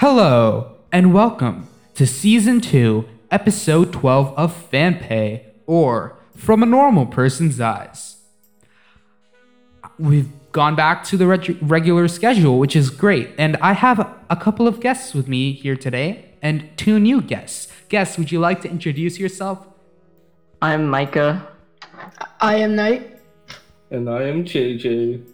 [0.00, 7.58] Hello, and welcome to Season 2, Episode 12 of FanPay, or From a Normal Person's
[7.62, 8.18] Eyes.
[9.98, 13.98] We've gone back to the reg- regular schedule, which is great, and I have
[14.28, 17.72] a couple of guests with me here today, and two new guests.
[17.88, 19.66] Guests, would you like to introduce yourself?
[20.60, 21.48] I'm Micah.
[22.38, 23.18] I am Knight.
[23.90, 25.24] And I am JJ.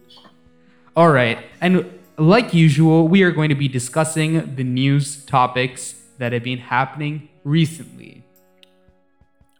[0.94, 6.32] All right, and like usual, we are going to be discussing the news topics that
[6.32, 8.22] have been happening recently.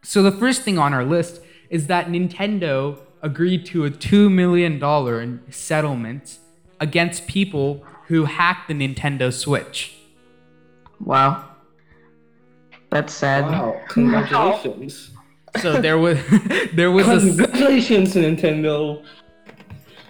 [0.03, 1.41] So, the first thing on our list
[1.71, 6.39] is that Nintendo agreed to a $2 million settlement
[6.81, 9.95] against people who hacked the Nintendo Switch.
[11.01, 11.49] Wow.
[12.91, 13.45] That's sad.
[13.45, 15.11] Wow, congratulations.
[15.61, 16.19] So there was
[16.75, 19.05] there was a Congratulations, Nintendo.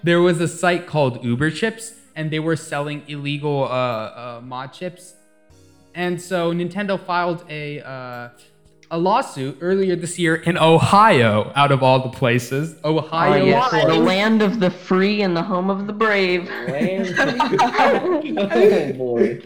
[0.03, 4.73] there was a site called Uber Chips, and they were selling illegal uh, uh, mod
[4.73, 5.15] chips.
[5.95, 8.29] And so Nintendo filed a uh,
[8.91, 12.77] a lawsuit earlier this year in Ohio, out of all the places.
[12.85, 13.43] Oh, Ohio.
[13.43, 16.49] yes, the land of the free and the home of the brave.
[18.37, 19.41] oh boy.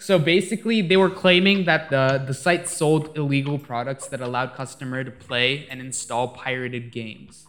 [0.00, 5.02] So basically, they were claiming that the, the site sold illegal products that allowed customer
[5.02, 7.46] to play and install pirated games.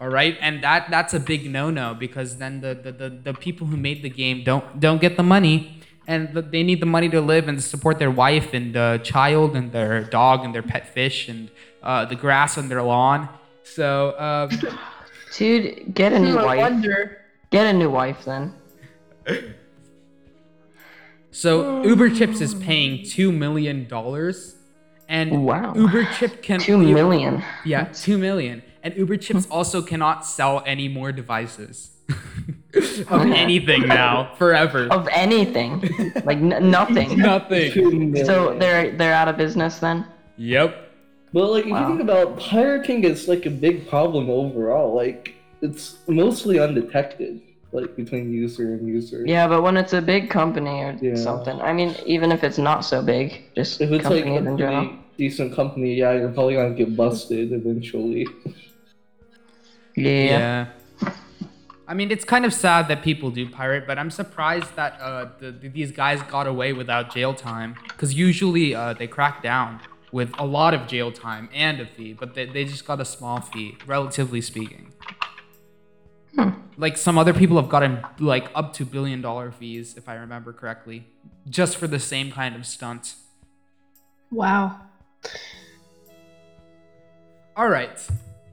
[0.00, 3.66] All right, and that that's a big no-no because then the, the, the, the people
[3.66, 7.08] who made the game don't don't get the money, and the, they need the money
[7.08, 10.86] to live and support their wife and uh, child and their dog and their pet
[10.94, 11.50] fish and
[11.82, 13.28] uh, the grass on their lawn.
[13.64, 14.50] So um,
[15.36, 16.58] Dude, get a new wife.
[16.58, 17.24] wonder.
[17.50, 18.54] Get a new wife then.
[21.30, 24.56] So Uber Chips is paying two million dollars,
[25.08, 25.74] and Wow.
[25.74, 27.42] Uber Chip can Two million.
[27.64, 31.90] Yeah, two million, and Uber Chips also cannot sell any more devices
[33.08, 34.88] of anything now forever.
[34.90, 35.80] Of anything.
[36.24, 37.18] like n- nothing.
[37.32, 38.14] Nothing.
[38.24, 40.06] So they're they're out of business then?
[40.36, 40.84] Yep.
[41.32, 41.80] But like, if Wow.
[41.82, 44.94] you think about pirating, is like a big problem overall.
[44.94, 49.24] Like, it's mostly undetected, like between user and user.
[49.26, 51.16] Yeah, but when it's a big company or Yeah.
[51.16, 54.50] something, I mean, even if it's not so big, just If it's like companies a
[54.52, 54.90] in general.
[55.18, 58.26] decent company, yeah, you're probably gonna get busted eventually.
[60.02, 60.66] Yeah.
[61.02, 61.12] Yeah.
[61.86, 65.30] I mean, it's kind of sad that people do pirate, but I'm surprised that uh,
[65.40, 67.76] the, the, these guys got away without jail time.
[67.88, 69.80] Because usually uh, they crack down
[70.12, 73.04] with a lot of jail time and a fee, but they, they just got a
[73.06, 74.92] small fee, relatively speaking.
[76.76, 80.52] Like some other people have gotten like up to billion dollar fees, if I remember
[80.52, 81.06] correctly,
[81.48, 83.14] just for the same kind of stunt.
[84.30, 84.78] Wow.
[87.56, 87.98] All right.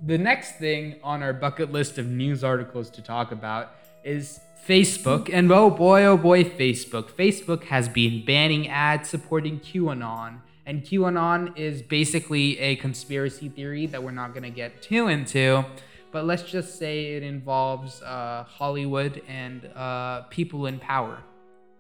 [0.06, 3.72] The next thing on our bucket list of news articles to talk about
[4.04, 5.34] is Facebook.
[5.34, 7.06] And oh boy, oh boy, Facebook.
[7.10, 10.42] Facebook has been banning ads supporting QAnon.
[10.68, 15.66] And QAnon is basically a conspiracy theory that we're not going to get too into.
[16.12, 21.18] But let's just say it involves uh, Hollywood and uh, people in power.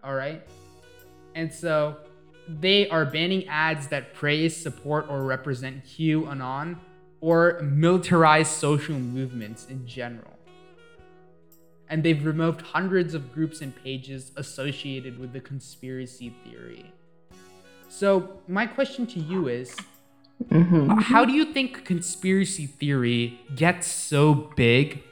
[0.03, 0.41] All right?
[1.35, 1.97] And so
[2.47, 6.77] they are banning ads that praise, support, or represent QAnon
[7.21, 10.33] or militarized social movements in general.
[11.89, 16.91] And they've removed hundreds of groups and pages associated with the conspiracy theory.
[17.89, 19.75] So, my question to you is
[20.49, 25.03] hmm how do you think conspiracy theory gets so big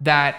[0.00, 0.36] that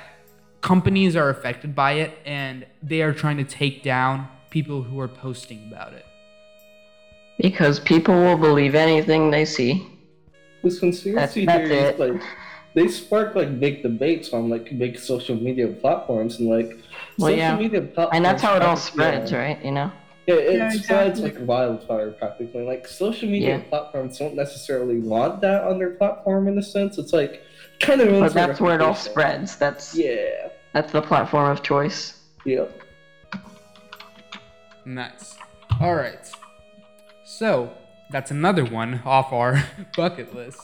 [0.61, 5.07] companies are affected by it and they are trying to take down people who are
[5.07, 6.05] posting about it?
[7.39, 9.87] Because people will believe anything they see.
[10.67, 11.99] This conspiracy that's theories, it.
[11.99, 12.21] like,
[12.73, 16.77] they spark like big debates on like big social media platforms and like
[17.17, 17.55] Well, social yeah.
[17.55, 18.09] media platforms.
[18.15, 19.63] And that's how it all practically- spreads, right?
[19.65, 19.91] You know?
[20.27, 21.39] Yeah, it Yeah, spreads exactly.
[21.39, 22.63] like wildfire practically.
[22.65, 23.63] Like social media Yeah.
[23.69, 26.97] platforms don't necessarily want that on their platform in a sense.
[26.97, 27.41] It's like
[27.79, 29.55] kind of But that's where it all spreads.
[29.55, 30.49] That's Yeah.
[30.73, 32.19] that's the platform of choice.
[32.45, 32.69] Yep.
[34.85, 35.35] Nice.
[35.79, 36.29] All right.
[37.23, 37.69] So
[38.11, 39.63] that's another one off our
[39.95, 40.61] bucket list.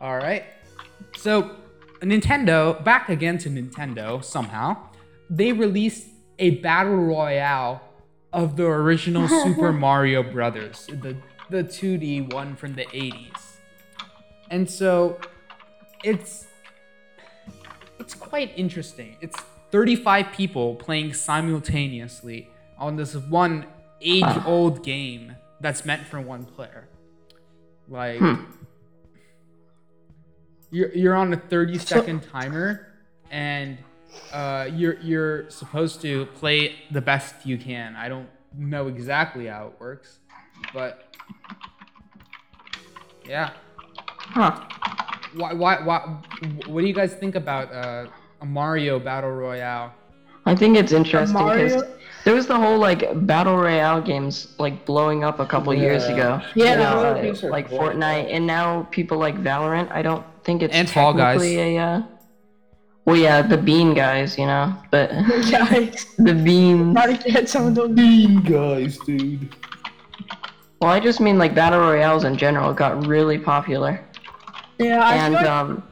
[0.00, 0.44] All right.
[1.16, 1.56] So
[2.00, 4.76] Nintendo, back again to Nintendo somehow,
[5.30, 6.08] they released
[6.38, 7.82] a battle royale
[8.32, 11.16] of the original Super Mario Brothers, the
[11.50, 13.56] the 2D one from the 80s.
[14.50, 15.18] And so
[16.02, 16.46] it's
[17.98, 19.16] it's quite interesting.
[19.20, 19.36] It's
[19.70, 22.48] 35 people playing simultaneously
[22.78, 23.66] on this one
[24.00, 26.88] age-old game that's meant for one player.
[27.88, 28.44] Like Hmm.
[30.70, 32.86] you're you're on a 30 second timer
[33.30, 33.78] and
[34.32, 37.96] uh, you're you're supposed to play the best you can.
[37.96, 40.18] I don't know exactly how it works,
[40.72, 41.16] but
[43.26, 43.50] yeah.
[44.18, 44.60] Huh.
[45.34, 45.98] Why why why?
[46.66, 48.06] What do you guys think about uh,
[48.40, 49.92] a Mario Battle Royale?
[50.46, 51.82] I think it's interesting because
[52.24, 56.40] there was the whole like battle royale games like blowing up a couple years ago.
[56.54, 56.72] Yeah.
[56.72, 57.78] You know, Yeah, uh, like cool.
[57.78, 59.90] Fortnite, and now people like Valorant.
[59.90, 61.40] I don't think it's And Fall Guys.
[61.40, 61.82] technically a.
[61.82, 62.02] Uh,
[63.06, 65.10] well, yeah, the Bean guys, you know, but
[65.50, 66.94] Guys, the Bean.
[66.94, 67.90] try to get some of those.
[67.90, 69.54] Mean guys, dude.
[70.80, 74.00] Well, I just mean like battle royales in general got really popular,
[74.78, 75.82] Yeah, I and feel like, um,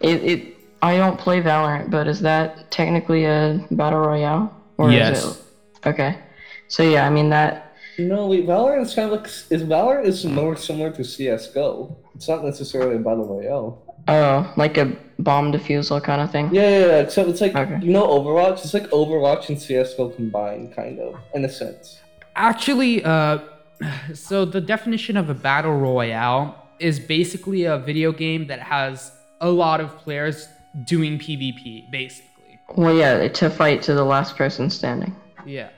[0.00, 0.56] it it.
[0.82, 4.54] I don't play Valorant, but is that technically a battle royale?
[4.78, 5.24] Or Yes.
[5.24, 6.18] Is it, okay,
[6.68, 7.74] so yeah, I mean that.
[7.98, 11.96] No, wait, Valorant is kind of like is Valorant is more similar to CS:GO.
[12.14, 13.82] It's not necessarily a battle royale.
[14.08, 16.48] Oh, like a bomb defusal kind of thing.
[16.52, 16.96] Yeah, yeah, yeah.
[17.00, 17.78] Except it's like Okay.
[17.82, 18.64] you know Overwatch.
[18.64, 22.00] It's like Overwatch and CS:GO combined, kind of in a sense.
[22.36, 23.38] Actually, uh,
[24.14, 29.12] so the definition of a battle royale is basically a video game that has
[29.42, 30.48] a lot of players
[30.84, 32.58] doing PvP, basically.
[32.76, 35.14] Well, yeah, to fight to the last person standing.
[35.44, 35.70] Yeah.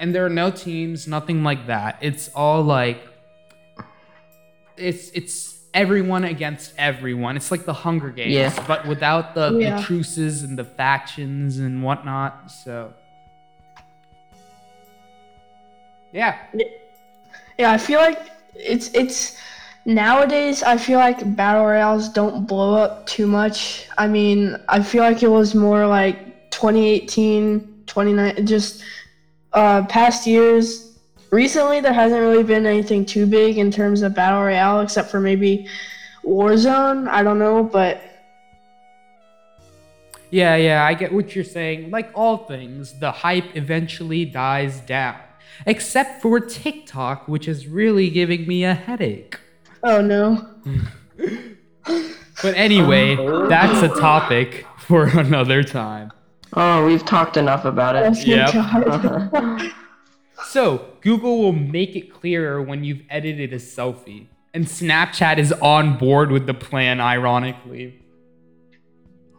[0.00, 1.98] And there are no teams, nothing like that.
[2.00, 3.00] It's all like
[4.76, 7.36] it's it's everyone against everyone.
[7.36, 8.64] It's like the Hunger Games, Yeah.
[8.66, 9.76] but without the, Yeah.
[9.76, 12.50] the truces and the factions and whatnot.
[12.50, 12.92] So
[16.12, 16.36] yeah,
[17.58, 18.18] yeah, I feel like
[18.54, 19.38] it's it's
[19.84, 20.62] nowadays.
[20.62, 23.86] I feel like battle royales don't blow up too much.
[23.98, 28.82] I mean, I feel like it was more like 2018, 29, just
[29.52, 30.98] uh, past years.
[31.30, 35.20] Recently, there hasn't really been anything too big in terms of battle royale, except for
[35.20, 35.66] maybe
[36.24, 37.08] Warzone.
[37.08, 38.02] I don't know, but
[40.30, 41.90] Yeah, yeah, I get what you're saying.
[41.90, 45.16] Like all things, the hype eventually dies down.
[45.66, 49.38] Except for TikTok, which is really giving me a headache.
[49.82, 50.46] Oh no.
[52.42, 53.46] But anyway, Oh.
[53.48, 56.12] that's a topic for another time.
[56.54, 58.10] Oh, we've talked enough about it.
[58.10, 58.54] my Yep.
[58.54, 59.68] Uh-huh.
[60.44, 64.26] So, Google will make it clearer when you've edited a selfie.
[64.52, 68.01] And Snapchat is on board with the plan, ironically.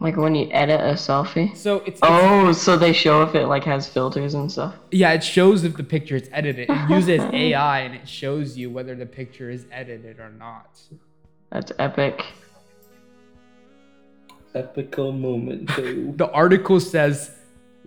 [0.04, 1.56] Like when you edit a selfie.
[1.56, 4.76] So, it's, it's Oh, so they show if it like has filters and stuff.
[4.92, 6.70] yeah, it shows if the picture is edited.
[6.70, 10.78] It uses AI and it shows you whether the picture is edited or not.
[11.52, 12.22] That's epic.
[14.54, 15.68] Epical moment.
[16.18, 17.32] The article says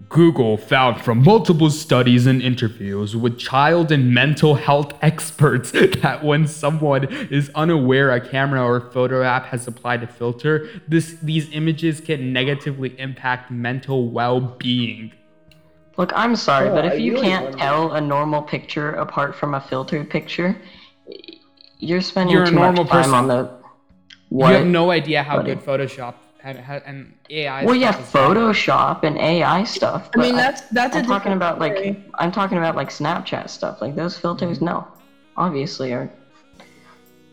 [0.09, 6.47] Google found from multiple studies and interviews with child and mental health experts that when
[6.47, 12.01] someone is unaware a camera or photo app has applied a filter, this these images
[12.01, 15.13] can negatively impact mental well-being.
[15.97, 18.91] Look, I'm sorry, Oh, but I if you really can't wonder- tell a normal picture
[18.93, 20.57] apart from a filtered picture,
[21.79, 23.15] you're spending You're a too normal much time person.
[23.15, 23.51] on the.
[24.29, 24.49] What?
[24.51, 26.15] You have no idea how What good it- Photoshop
[26.47, 27.65] and, and AI.
[27.65, 27.93] well, yeah.
[27.93, 30.11] Photoshop and AI stuff.
[30.15, 32.05] I mean, but that's that's a I'm talking different about like story.
[32.15, 33.81] I'm talking about like Snapchat stuff.
[33.81, 34.67] Like those filters, mm-hmm.
[34.67, 34.89] no,
[35.37, 36.11] obviously are.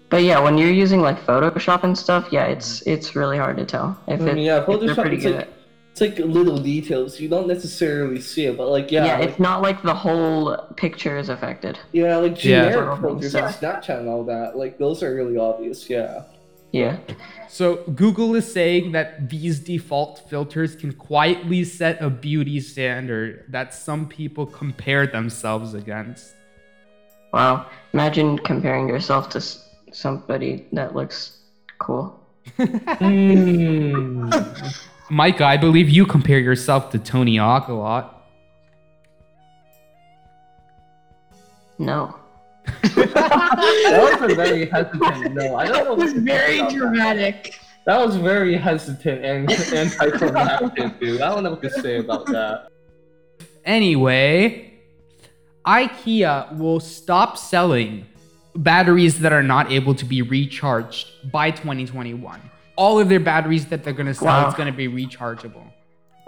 [0.09, 2.89] But yeah, when you're using like Photoshop and stuff, yeah, it's mm-hmm.
[2.91, 5.01] it's really hard to tell if, I it, mean, yeah, if Photoshop.
[5.01, 5.35] pretty It's good.
[5.35, 5.49] like
[5.91, 7.19] it's like little details.
[7.19, 10.57] You don't necessarily see it, but like yeah, yeah, like, it's not like the whole
[10.75, 11.77] picture is affected.
[11.91, 12.99] yeah, like generic Yeah.
[12.99, 14.57] filters on Snapchat and all that.
[14.57, 15.87] Like those are really obvious.
[15.89, 16.23] Yeah.
[16.73, 16.97] Yeah.
[17.47, 23.75] So Google is saying that these default filters can quietly set a beauty standard that
[23.75, 26.33] some people compare themselves against.
[27.31, 27.67] Wow.
[27.93, 29.41] Imagine comparing yourself to
[29.91, 31.37] somebody that looks
[31.77, 32.19] cool.
[32.57, 34.31] Hmm.
[35.11, 38.29] Micah, I believe you compare yourself to Tony Hawk a lot.
[41.77, 42.15] No.
[42.83, 45.55] That was a very hesitant no.
[45.55, 45.95] I don't know.
[45.95, 46.77] That was very think about that.
[46.77, 47.59] dramatic.
[47.85, 51.21] That was very hesitant and anticlimactic, dude.
[51.21, 52.67] I don't know what to say about that.
[53.65, 54.73] Anyway,
[55.65, 58.05] IKEA will stop selling
[58.55, 62.41] batteries that are not able to be recharged by 2021.
[62.75, 64.47] All of their batteries that they're going to sell Wow.
[64.49, 65.63] is going to be rechargeable.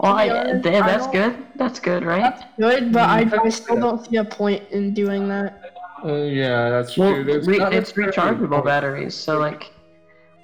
[0.00, 1.36] Well, To I, honest, that's good.
[1.56, 2.34] That's good, right?
[2.58, 5.75] Good, but I, Mm, I still don't see a point in doing that.
[6.06, 7.24] Uh, yeah, that's Well, true.
[7.24, 9.70] There's re- it's necessarily- rechargeable batteries, so like,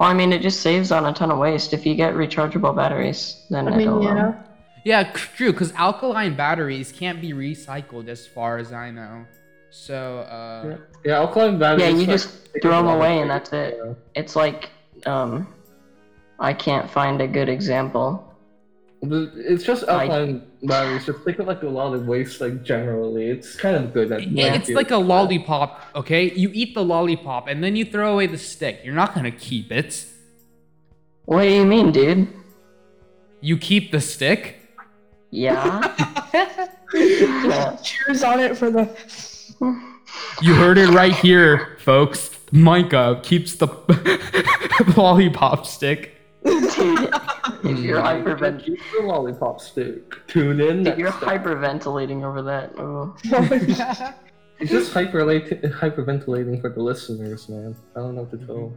[0.00, 2.74] well, I mean, it just saves on a ton of waste if you get rechargeable
[2.74, 3.44] batteries.
[3.50, 4.08] Then I mean, it'll.
[4.08, 4.32] um, yeah.
[4.84, 9.24] Yeah, true, because alkaline batteries can't be recycled as far as I know.
[9.70, 11.82] So, uh, Yeah, alkaline batteries.
[11.82, 13.78] yeah, you like, just throw them away and that's it.
[13.82, 13.92] yeah.
[14.16, 14.70] It's like,
[15.06, 15.46] um,
[16.40, 18.31] I can't find a good example.
[19.02, 21.06] But It's just I- alkaline batteries.
[21.06, 23.26] Just think of like a lot of waste, like generally.
[23.30, 24.28] It's kind of good at.
[24.30, 26.30] Yeah, It's like a lollipop, okay?
[26.32, 28.80] You eat the lollipop and then you throw away the stick.
[28.84, 30.06] You're not gonna keep it.
[31.24, 32.28] What do you mean, dude?
[33.40, 34.56] You keep the stick?
[35.30, 35.94] Yeah.
[36.94, 37.76] Yeah.
[37.82, 38.86] Cheers on it for the.
[40.42, 42.28] You heard it right here, folks.
[42.52, 43.66] Micah keeps the
[44.96, 46.14] lollipop stick.
[46.44, 47.10] Dude,
[47.64, 50.14] if you're hypervent- Keep the lollipop stick.
[50.28, 50.86] Tune in.
[50.86, 51.42] if you're next time.
[51.42, 53.14] hyperventilating over that, oh.
[54.60, 57.74] It's just hyperlate- hyperventilating for the listeners, man.
[57.96, 58.72] I don't know what to tell.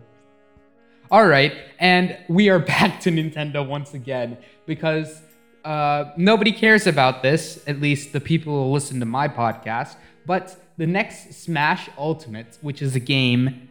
[1.12, 5.22] All right, and we are back to Nintendo once again because
[5.64, 9.96] uh, nobody cares about this, at least the people who listen to my podcast.
[10.26, 13.65] But the next Smash Ultimate, which is a game,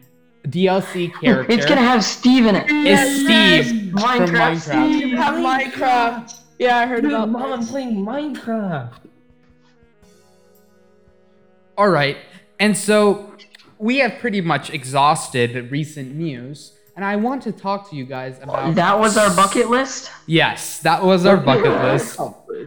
[0.47, 2.69] DLC character, It's gonna have Steve in it.
[2.69, 4.99] is Yes, Steve from Minecraft Minecraft.
[4.99, 6.39] You have Minecraft.
[6.59, 8.93] Yeah, I heard Dude, about mom, I'm playing Minecraft.
[11.77, 12.17] All right,
[12.59, 13.35] and so
[13.77, 18.39] we have pretty much exhausted recent news, and I want to talk to you guys
[18.41, 18.75] about.
[18.75, 20.11] That was our bucket list?
[20.27, 22.19] Yes, that was our bucket list.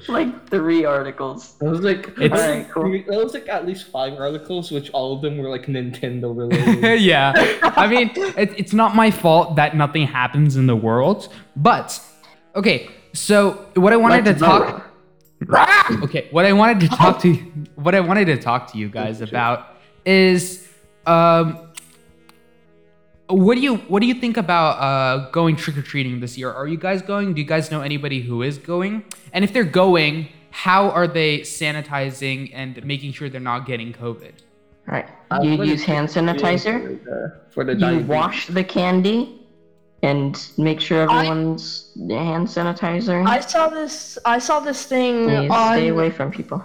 [0.08, 1.54] Like three articles.
[1.58, 2.90] That was like It's- Alright, cool.
[2.92, 7.00] that was like at least five articles, which all of them were like Nintendo related.
[7.00, 7.32] yeah.
[7.62, 11.98] I mean, it, it's not my fault that nothing happens in the world, but
[12.54, 12.90] okay.
[13.14, 14.84] So what I wanted Let's to talk.
[16.02, 17.32] Okay, what I wanted to talk to
[17.76, 20.68] what I wanted to talk to you guys about is
[21.06, 21.67] um
[23.28, 26.50] what do you what do you think about uh going trick or treating this year?
[26.52, 27.34] Are you guys going?
[27.34, 29.04] Do you guys know anybody who is going?
[29.32, 34.32] And if they're going, how are they sanitizing and making sure they're not getting COVID?
[34.86, 35.06] Right.
[35.30, 36.98] I'm You gonna use hand sanitizer.
[37.06, 38.06] uh, for the You diabetes.
[38.08, 39.34] wash the candy
[40.02, 43.26] and make sure everyone's hand sanitizer.
[43.26, 44.16] I saw this.
[44.24, 45.74] I saw this thing You on.
[45.76, 46.64] stay away from people.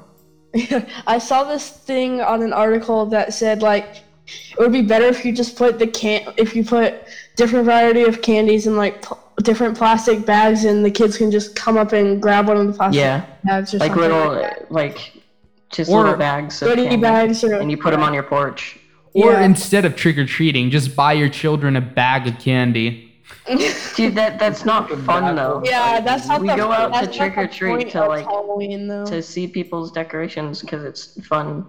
[1.07, 5.25] I saw this thing on an article that said like it would be better if
[5.25, 6.93] you just put the can if you put
[7.35, 11.55] different variety of candies in like pl- different plastic bags and the kids can just
[11.55, 14.71] come up and grab one of the plastic Yeah, bags or like something little, like
[14.71, 15.13] like
[15.71, 18.77] just Or little bags of candy, bags or and you put them on your porch.
[19.15, 19.43] Or Yeah.
[19.43, 23.09] instead of trick or treating, just buy your children a bag of candy.
[23.95, 25.61] Dude, that that's not fun though.
[25.65, 28.07] yeah, that's not We the, go out to that's not the trick or treat to,
[28.07, 29.05] like, Halloween though.
[29.05, 31.65] To see people's decorations because it's fun.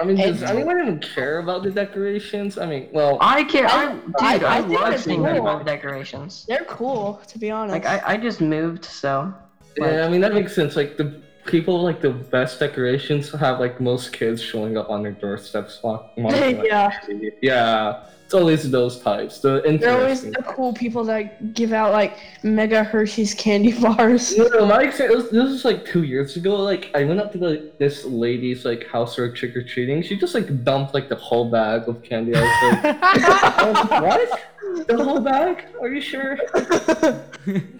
[0.00, 2.56] I mean, does And- anyone even care about the decorations?
[2.58, 3.66] I mean, well, I care.
[3.66, 5.32] I, I- dude, I- I, I love they're seeing cool.
[5.34, 6.44] people's decorations.
[6.48, 7.72] They're cool, to be honest.
[7.72, 9.32] Like I, I just moved, so
[9.76, 10.76] yeah, I mean that makes sense.
[10.76, 15.02] Like the people with, like the best decorations have like most kids showing up on
[15.02, 15.82] their doorsteps.
[15.82, 17.32] wa- wanting, like, yeah, candy.
[17.42, 18.04] yeah.
[18.28, 19.38] It's always those types.
[19.38, 24.36] The they're always the cool people that give out like mega Hershey's candy bars.
[24.36, 25.30] No, no, my experience.
[25.30, 26.56] This was like two years ago.
[26.56, 30.02] Like I went up to the, this lady's like house for trick or treating.
[30.02, 32.34] She just like dumped like the whole bag of candy.
[32.36, 34.86] I was like, I was like, what?
[34.88, 35.64] The whole bag?
[35.80, 36.36] Are you sure?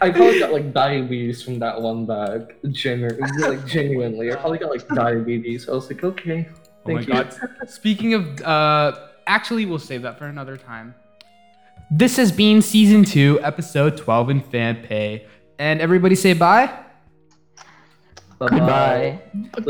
[0.01, 2.55] I probably got like diabetes from that one bag.
[2.71, 5.69] Genu- like genuinely, I probably got like diabetes.
[5.69, 6.49] I was like, okay.
[6.87, 7.07] Oh my you.
[7.07, 7.37] god.
[7.67, 10.95] Speaking of uh actually we'll save that for another time.
[11.91, 15.27] This has been season 2, episode 12 in fan pay.
[15.59, 16.87] And everybody say bye
[18.39, 19.21] goodbye.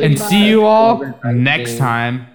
[0.00, 2.26] and see you all next time.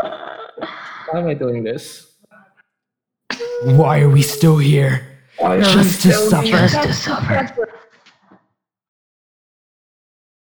[0.00, 2.14] Why am I doing this?
[3.64, 5.06] Why are we still here?
[5.38, 6.46] Just to suffer.
[6.46, 7.68] Just to suffer.